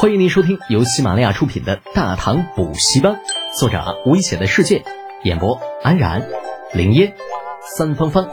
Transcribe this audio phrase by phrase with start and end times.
[0.00, 3.14] 欢迎您收听由喜马拉雅出品的《大唐补习班》，
[3.58, 4.84] 作者危险的世界，
[5.24, 6.28] 演播安然、
[6.72, 7.16] 林烟、
[7.76, 8.28] 三芳芳，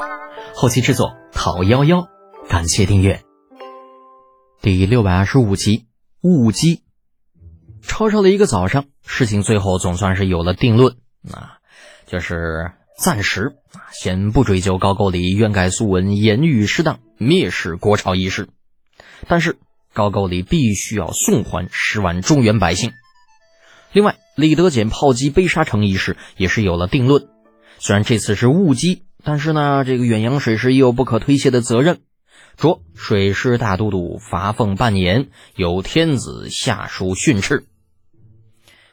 [0.53, 2.07] 后期制作陶幺幺。
[2.47, 3.23] 感谢订阅。
[4.61, 5.87] 第六百二十五集
[6.21, 6.83] 误击。
[7.81, 10.97] 吵吵了一个早上，事情最后总算是有了定论
[11.33, 11.57] 啊，
[12.05, 18.49] 就是暂时啊，先不追究高句丽冤改素文、言语失当、蔑视国朝一事，
[19.27, 19.57] 但是。
[19.95, 22.91] 高句丽必须要送还十万中原百姓。
[23.93, 27.29] 另外，李德俭炮击悲沙城一事也是有了定论。
[27.79, 32.01] 虽然这次是误击，但是呢，这个远洋水师也有不可推卸的责任，
[32.57, 37.65] 着水师大都督罚俸半年，由天子下书训斥。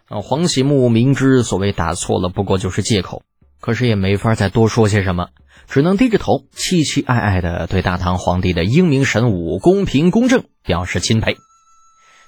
[0.06, 3.24] 啊，黄喜木明知所谓打错了不过就是借口，
[3.60, 5.30] 可是也没法再多说些什么。
[5.68, 11.36] 只能低着头，凄凄哀哀地对大唐皇帝的英明神武、公平公正表示钦佩。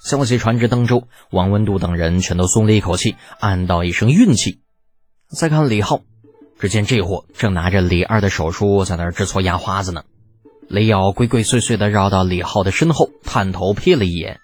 [0.03, 4.61] 消息传至登州，王文度等人全都松了一口气，暗道一声运气。
[5.27, 6.01] 再看李浩，
[6.59, 10.03] 只见这货正拿着李二的手书在那儿知错压花子呢。
[10.67, 14.39] 雷瑶鬼鬼祟祟地绕到李浩的身后，探头瞥了一眼，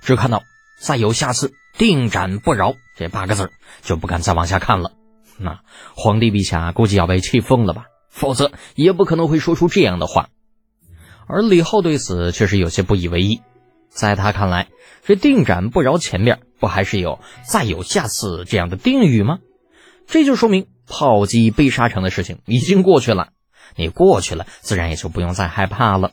[0.00, 0.42] 只看到
[0.80, 3.50] “再有下次，定斩不饶”这八个字，
[3.82, 4.92] 就不敢再往下看了。
[5.38, 5.60] 那
[5.94, 7.86] 皇帝陛下估计要被气疯了吧？
[8.10, 10.30] 否则也不可能会说出这样的话，
[11.26, 13.40] 而李浩对此却是有些不以为意。
[13.88, 14.68] 在他看来，
[15.04, 19.38] 这“定斩不饶”前面不还是有“再有下次”这样的定语吗？
[20.06, 23.30] 这就说明炮击被杀城的事情已经过去了。
[23.74, 26.12] 你过去了，自然也就不用再害怕了。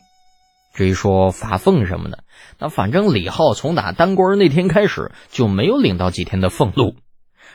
[0.73, 2.23] 至于说罚俸什么的，
[2.57, 6.95] 那反正李浩从打当官那天开始就没有领到几天的俸禄，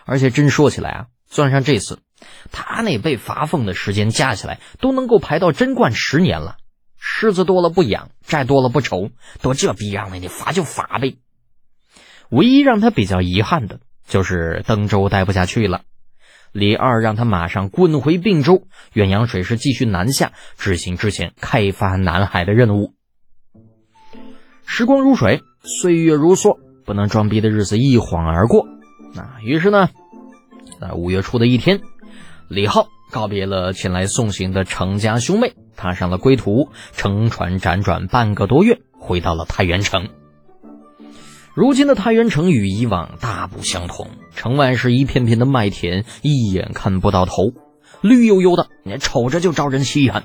[0.05, 1.99] 而且真说起来啊，算上这次。
[2.53, 6.59] 他那被罚俸的时间加起来都能够排到贞观十年了。
[6.99, 9.11] 虱子多了不痒，债多了不愁，
[9.41, 11.19] 都这逼样了，你罚就罚呗。
[12.31, 15.83] 唯一让他比较遗憾的就是登州待不下去了。
[16.53, 22.95] 李二让他马上滚回并州，远洋水师继续南下，执行之前开发南海的任务。
[24.67, 28.67] 时光如水，岁月如梭，不能装逼的日子一晃而过。
[29.15, 29.89] 那于是呢，
[30.81, 31.81] 在五月初的一天。
[32.49, 40.09] 李浩告别了前来送行的程家兄妹，踏上了归途，乘船辗转半个多月，回到了太原城。
[41.55, 47.53] 如今的太原城与以往大不相同，城外是一片片的麦田，一眼看不到头，
[48.01, 50.25] 绿油油的，你瞅着就招人稀罕。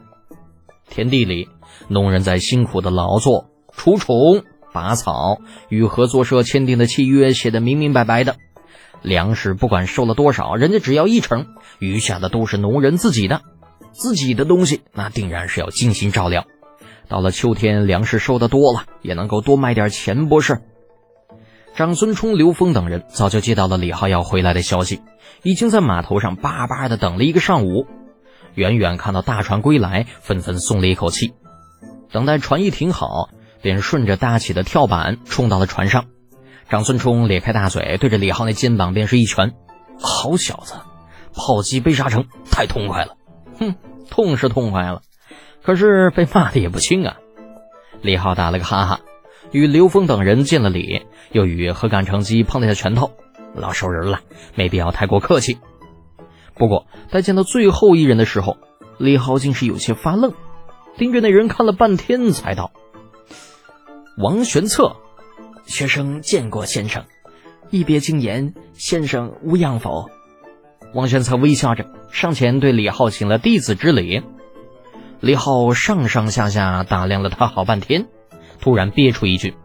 [0.89, 1.49] 田地里，
[1.87, 4.43] 农人在辛苦的劳作，除虫、
[4.73, 5.39] 拔草，
[5.69, 8.35] 与合作社签订的契约写得明明白白的。
[9.01, 11.47] 粮食不管收了多少，人家只要一成，
[11.79, 13.41] 余下的都是农人自己的，
[13.91, 16.45] 自己的东西那定然是要精心照料。
[17.09, 20.61] 到了秋天，粮食收的多了，也能够多卖点钱，不是？
[21.75, 25.01] 长孙冲、刘峰等人早就接到了李浩要回来的消息，
[25.41, 27.87] 已经在码头上巴巴的等了一个上午。
[28.53, 31.33] 远远看到大船归来，纷纷松了一口气。
[32.11, 33.29] 等待船一停好，
[33.61, 36.05] 便顺着搭起的跳板冲到了船上。
[36.69, 39.53] 长孙冲咧开大嘴，对着李浩那肩膀便是一拳
[39.99, 40.75] ：“好小子，
[41.35, 43.17] 炮击被杀城，太痛快了！
[43.59, 43.75] 哼，
[44.09, 45.01] 痛是痛快了，
[45.63, 47.17] 可是被骂的也不轻啊。”
[48.01, 48.99] 李浩打了个哈哈，
[49.51, 53.11] 与刘峰等人见了礼，又与何干成机碰了一下拳头
[53.55, 54.21] ：“老熟人了，
[54.55, 55.57] 没必要太过客气。”
[56.55, 58.57] 不过，在见到最后一人的时候，
[58.97, 60.33] 李浩竟是有些发愣，
[60.97, 62.71] 盯着那人看了半天，才道
[64.17, 64.95] ：“王玄策。”
[65.65, 67.05] 学生见过先生，
[67.69, 70.09] 一别经言，先生无恙否？
[70.93, 74.23] 王玄策微笑着上前对李浩行了弟子之礼。
[75.19, 78.07] 李浩上上下下打量了他好半天，
[78.59, 79.55] 突然憋出一句：“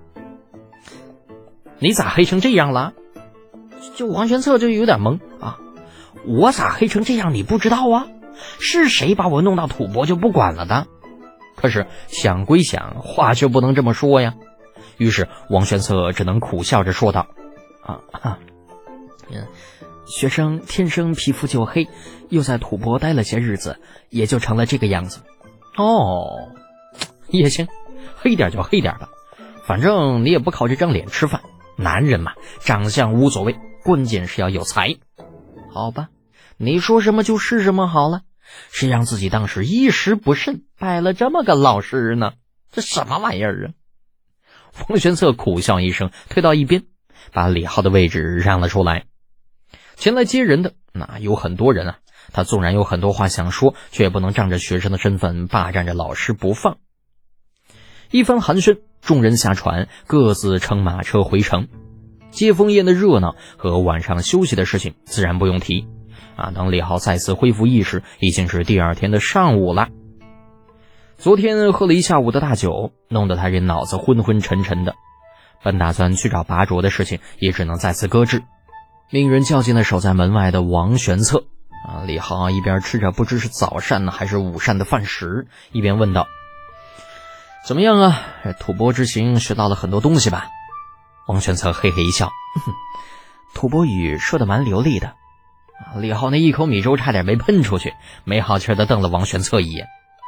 [1.81, 2.93] 你咋黑成这样了？”
[3.97, 5.59] 就王玄策就有点懵啊，
[6.27, 7.35] 我咋黑成这样？
[7.35, 8.07] 你不知道啊？
[8.61, 10.87] 是谁把我弄到吐蕃就不管了的？
[11.57, 14.35] 可是想归想，话却不能这么说呀。
[14.97, 17.27] 于是王玄策只能苦笑着说道
[17.83, 18.39] ：“啊，
[19.31, 19.47] 嗯，
[20.09, 21.89] 学生天生皮肤就黑，
[22.31, 23.79] 又在吐蕃待了些日子，
[24.09, 25.21] 也就成了这个样子。
[25.77, 26.51] 哦，
[27.29, 27.69] 也行，
[28.17, 29.09] 黑点就黑点吧，
[29.65, 31.43] 反正你也不靠这张脸吃饭。
[31.77, 34.97] 男人嘛，长相无所谓，关键是要有才。
[35.73, 36.09] 好吧，
[36.57, 38.23] 你说什么就是什么好了。
[38.71, 42.33] 谁让自己当时一时不慎拜了这么个老师呢？
[42.73, 43.71] 这什么玩意儿啊？”
[44.89, 46.85] 王玄策苦笑一声，退到一边，
[47.31, 49.05] 把李浩的位置让了出来。
[49.99, 51.99] 前来接人的那有很多人啊，
[52.33, 56.79] 他纵然有很多话想说，却也不能仗着学生的身份霸占着老师不放。
[58.13, 61.67] 一番寒暄，众人下船，各自乘马车回城。
[62.31, 65.89] 接风宴的热闹和晚上休息的事情自然不用提。
[66.37, 69.89] 啊，等李浩再次恢复意识，已经是第二天的上午了。
[71.17, 74.95] 昨天喝了一下午的大酒，弄得他这脑子昏昏沉沉的。
[75.65, 78.45] 本打算去找拔卓的事情，也只能再次搁置。
[79.11, 81.45] 命人叫进了守在门外的王玄策。
[81.87, 86.27] 啊，李浩一边吃着不知是早膳呢还是午膳的饭食，一边问道
[87.67, 88.21] ：“怎么样啊？
[88.45, 90.49] 这吐蕃之行学到了很多东西吧？”
[91.27, 92.27] 王玄策嘿嘿一笑
[92.63, 92.75] ：“哼
[93.55, 95.15] 吐蕃语说的蛮流利的。”
[95.97, 97.95] 李浩那一口米粥差点没喷出去，
[98.25, 99.87] 没好气的瞪了王玄策一眼：“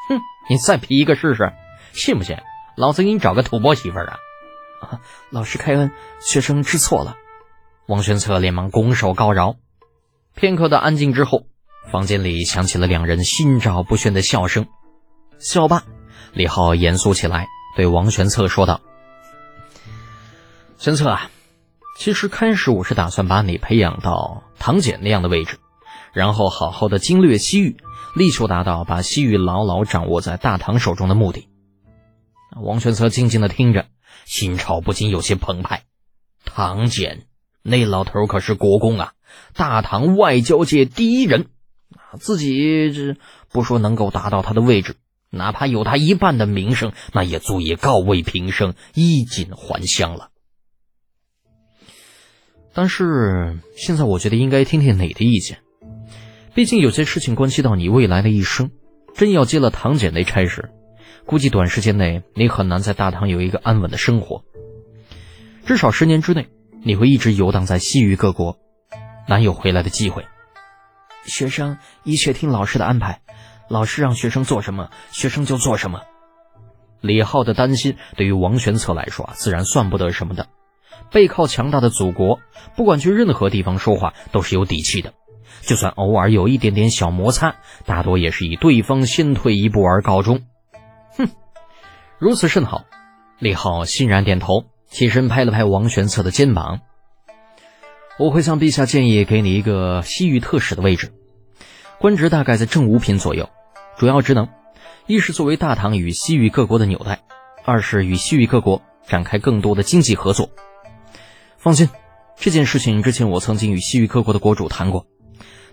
[0.09, 1.53] 哼，你再皮一个试试，
[1.93, 2.38] 信不信
[2.76, 4.19] 老子给你找个吐蕃媳妇儿啊？”
[5.29, 5.91] 老师开恩，
[6.21, 7.17] 学生知错了。
[7.90, 9.56] 王玄策连忙拱手告饶。
[10.37, 11.46] 片刻的安静之后，
[11.90, 14.69] 房间里响起了两人心照不宣的笑声。
[15.40, 15.82] 笑罢，
[16.32, 18.81] 李浩严肃起来，对王玄策说道
[20.78, 21.32] ：“玄策啊，
[21.98, 25.58] 其实开始我是打算把你培养到唐简那样的位置，
[26.12, 27.76] 然后好好的经略西域，
[28.14, 31.48] 力求达到把西域牢牢掌握在大唐手中的目的。”
[32.62, 33.87] 王玄策静静的听着，
[34.26, 35.82] 心潮不禁有些澎湃。
[36.44, 37.26] 唐简
[37.62, 39.12] 那老头可是国公啊！
[39.55, 41.47] 大唐外交界第一人，
[42.19, 43.17] 自己这
[43.51, 44.97] 不说能够达到他的位置，
[45.31, 50.31] 哪怕有他一半的名声，那也足以告慰平生，衣锦还乡了。
[52.73, 55.59] 但是现在，我觉得应该听听你的意见，
[56.55, 58.71] 毕竟有些事情关系到你未来的一生。
[59.12, 60.71] 真要接了唐简那差事，
[61.27, 64.45] 估计短时间内你很难在大唐有一个安稳的生活，
[65.67, 66.49] 至少十年之内，
[66.82, 68.59] 你会一直游荡在西域各国。
[69.29, 70.27] 难有回来的机会。
[71.25, 73.21] 学生一切听老师的安排，
[73.69, 76.03] 老师让学生做什么，学生就做什么。
[77.00, 80.49] 李浩的担心对于王玄策来说啊，自然算不得什么的。
[81.11, 82.41] 背靠强大的祖国，
[82.77, 85.15] 不管去任何地方说话都是有底气的。
[85.62, 90.43] 就算偶尔有一点点小摩擦，大多也是以对方先退一步而告终。
[91.17, 91.29] 哼，
[92.19, 92.85] 如此甚好。
[93.38, 96.81] 李浩欣然点头，起身拍了拍王玄策的肩膀。
[98.19, 101.12] 我会向陛下建议，给你一个西域特使的位置，
[101.98, 103.48] 官职大概在正五品左右。
[103.96, 104.48] 主要职能，
[105.06, 107.20] 一是作为大唐与西域各国的纽带，
[107.64, 110.50] 二是与西域各国展开更多的经济合作。
[111.56, 111.88] 放心，
[112.37, 115.06] 这件事情之前我曾经与西域各国的国主谈过。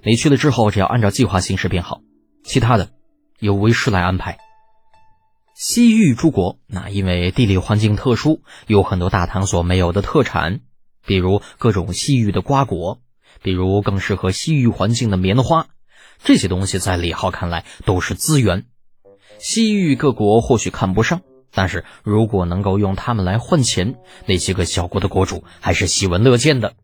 [0.04, 2.02] 你去了之后，只要按照计划行事便好，
[2.44, 2.90] 其他的
[3.40, 4.38] 由为师来安排。
[5.60, 10.60] 西域诸国那因为地理环境特殊，有很多大唐所没有的特产。
[11.04, 13.00] 比如各种西域的瓜果，
[13.42, 15.66] 比如更适合西域环境的棉花，
[16.24, 18.66] 这些东西在李浩看来都是资源。
[19.40, 21.22] 西域各国或许看不上，
[21.52, 23.96] 但是如果能够用它们来换钱，
[24.28, 26.76] 那些个小国的国主还是喜闻乐见的。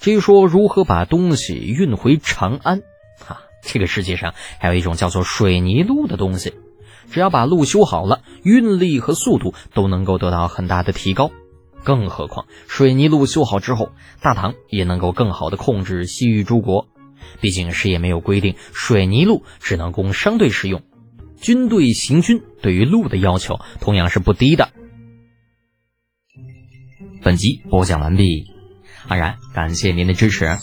[0.00, 2.82] 至于说如何把东西运回长安，
[3.24, 6.52] 哈，这个世界上还有一种叫做水泥路的东西，
[7.10, 11.30] 只要把路修好了，运力和速度都能够得到很大的提高。
[11.84, 16.88] 更何况，水泥路修好之后，大唐也能够更好的控制西域诸国。
[17.40, 20.82] 毕竟谁也没有规定水泥路只能供商队使用，
[21.40, 24.70] 军队行军对于路的要求同样是不低的。
[27.22, 28.46] 本集播讲完毕，
[29.08, 30.58] 安然感谢您的支持。